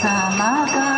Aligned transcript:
Samada 0.00 0.93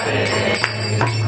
Amen. 0.00 1.27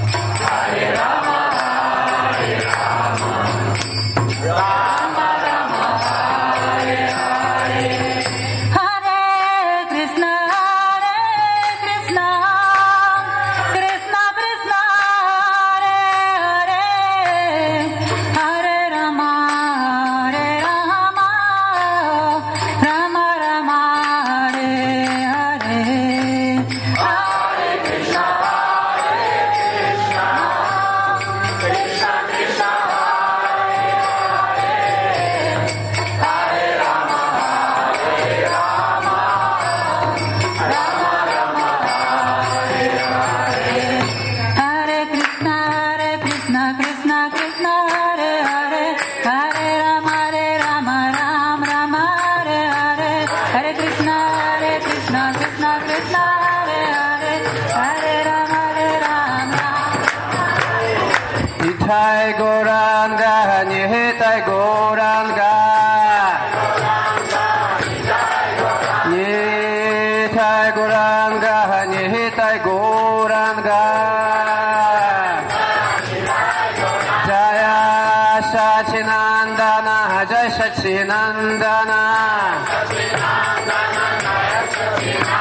सचिनन्दन 78.52 79.88
जय 80.30 80.48
सचिनन्दन 80.56 81.90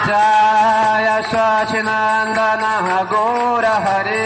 जय 0.10 1.10
सचिनन्दन 1.32 2.64
गौर 3.14 3.66
हरे 3.86 4.26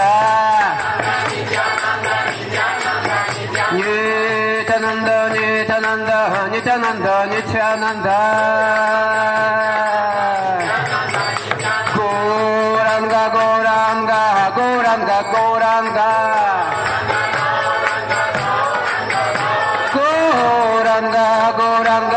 नित्यानन्द 3.72 5.08
नित्यानन्द 5.34 6.10
नित्यानन्द 6.52 7.06
नित्यानन्द 7.32 8.08
அங்க 21.94 22.16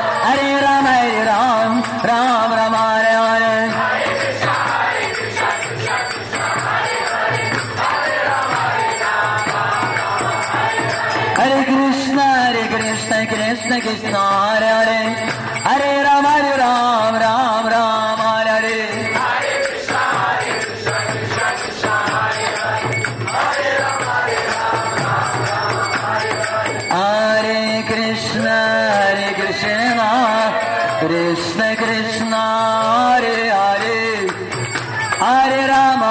Hare 35.41 35.65
Rama. 35.65 36.10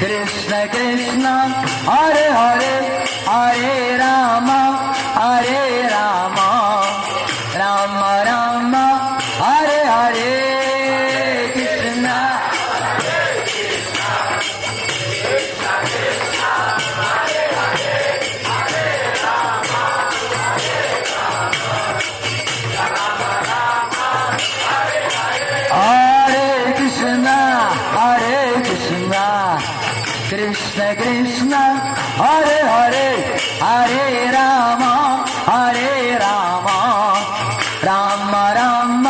कृष्ण 0.00 0.58
कृष्ण 0.72 1.26
हरे 1.88 2.28
हरे 2.36 2.79
Parama 38.50 39.09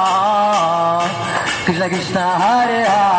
Krishna, 1.91 2.21
Hare 2.21 2.85
Hare, 2.85 3.10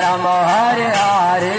राम 0.00 0.26
हरे 0.50 0.86
हरे 0.96 1.54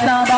Krishna 0.00 0.29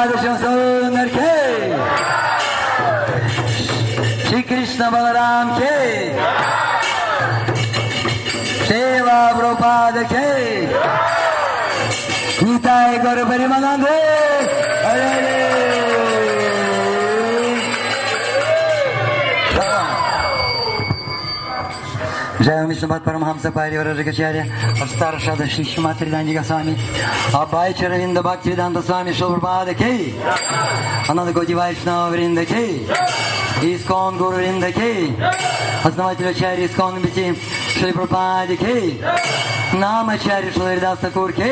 Radishan 0.00 0.36
Sarun 0.40 0.96
K. 1.14 1.18
Shri 4.28 4.42
Krishna 4.44 4.86
Balaram 4.94 5.48
K. 5.58 5.62
Seva 8.68 9.18
Prabhupada 9.36 10.02
K. 10.12 10.14
Nitai 12.44 12.94
Gauru 13.04 13.24
Parimanande. 13.30 13.96
Hare 14.86 15.04
Hare. 15.12 15.79
Уважаемый 22.40 22.70
Мишнабад 22.74 23.04
Парамхамса 23.04 23.52
Пайривара 23.52 23.94
Жакачарья, 23.94 24.46
Астар 24.82 25.20
Шада 25.20 25.46
Шишма 25.46 25.94
Тридандига 25.94 26.42
Свами, 26.42 26.74
Абай 27.34 27.74
Чаравинда 27.74 28.22
Бхактивиданта 28.22 28.80
Свами 28.80 29.12
Шилбрабада 29.12 29.74
Кей, 29.74 30.18
Ананда 31.06 31.34
Годи 31.34 31.54
Вайшнава 31.54 32.08
Вринда 32.08 32.46
Кей, 32.46 32.88
Искон 33.60 34.16
Гуру 34.16 34.36
Вринда 34.36 34.72
Кей, 34.72 35.14
основатель 35.84 36.28
Ачарьи 36.28 36.66
Искон 36.66 37.02
Бити, 37.02 37.36
श्री 37.80 37.90
प्रपाद 37.92 38.48
के 38.62 38.74
नामाचार्य 39.78 40.50
श्री 40.52 40.64
हरिदास 40.64 41.00
ठाकुर 41.02 41.30
के 41.38 41.50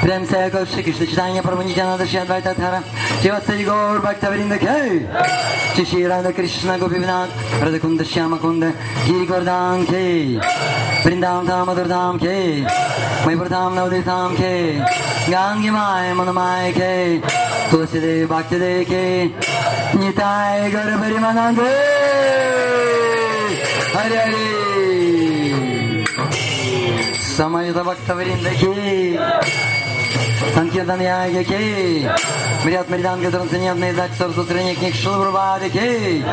प्रेम 0.00 0.24
से 0.30 0.64
श्री 0.72 0.82
कृष्ण 0.82 1.04
चैतन्य 1.06 1.40
प्रभु 1.46 1.62
नित्यानंद 1.68 2.04
श्री 2.08 2.18
अद्वैत 2.18 2.46
धारा 2.58 2.80
शिव 3.22 3.38
श्री 3.46 3.64
गौर 3.64 3.98
भक्त 4.06 4.24
वृंद 4.24 4.56
के 4.64 5.84
श्री 5.84 6.04
राधा 6.06 6.30
कृष्ण 6.38 6.76
गोपीनाथ 6.80 7.62
राधा 7.62 7.78
कुंद 7.84 8.02
श्याम 8.12 8.36
कुंद 8.44 8.64
गिरी 8.64 9.26
गोरधाम 9.26 9.84
के 9.90 10.04
वृंदावन 11.06 11.46
धाम 11.48 11.70
मधुर 11.70 11.88
धाम 11.94 12.18
के 12.24 12.36
मणिपुर 13.26 13.48
धाम 13.48 13.74
नवदीप 13.78 14.04
धाम 14.06 14.34
के 14.40 14.54
गांगी 15.32 15.70
माय 15.78 16.12
मनमाय 16.20 16.72
के 16.78 16.92
तुलसी 17.70 18.00
देव 18.00 18.26
भक्ति 18.34 18.58
देव 18.64 18.82
के 18.92 19.04
निताय 19.98 20.70
गर 20.70 20.96
परिमानंद 21.00 21.60
हरे 23.96 24.16
हरे 24.18 24.63
ಸಮಯದ 27.40 27.80
ಭಕ್ತವರಿಂದಕ್ಕೆ 27.88 28.70
Санкиртан 30.54 31.00
Ягеки, 31.00 32.08
Мрят 32.64 32.88
Мританка 32.90 33.28
Трансцендентный 33.34 33.92
Дак 33.92 34.10
Сарсутренник 34.18 34.78
Никшил 34.82 35.14
Врубадики. 35.20 36.24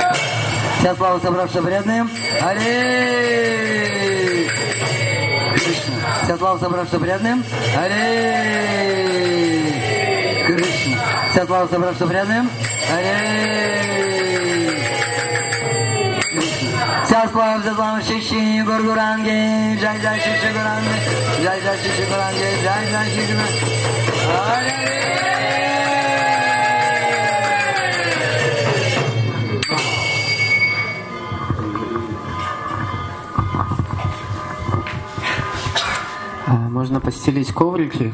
Вся 0.79 0.95
слава 0.95 1.19
собравшим 1.19 1.63
вредным. 1.63 2.09
Али! 2.41 2.69
Кришна. 5.53 5.95
Вся 6.23 6.35
слава 6.37 6.57
собравшим 6.59 6.99
вредным. 6.99 7.43
Али! 7.83 8.01
Кришна. 10.47 10.97
Вся 11.31 11.45
слава 11.45 11.67
собравшим 11.67 12.07
вредным. 12.07 12.49
Али! 12.95 14.30
Слав 17.31 17.61
за 17.63 17.75
слав 17.75 18.03
Шиши 18.03 18.63
Гургуранге, 18.63 19.77
Джай 19.79 19.99
Джай 20.01 20.19
Шиши 20.19 20.53
Гуранге, 20.53 20.95
Джай 21.41 21.61
Джай 21.61 21.77
Шиши 21.77 22.05
Гуранге, 22.09 22.47
Джай 22.63 22.85
Джай 22.91 23.09
Шиши 23.09 23.35
А, 36.47 36.53
Можно 36.69 36.99
постелить 36.99 37.53
коврики. 37.53 38.13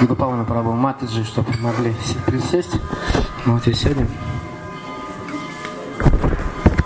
Либо 0.00 0.14
Павла 0.14 0.36
направо 0.36 0.72
матаджи, 0.72 1.24
чтобы 1.24 1.52
могли 1.60 1.94
присесть. 2.26 2.76
Вот 3.44 3.66
и 3.66 3.74
сядем. 3.74 4.08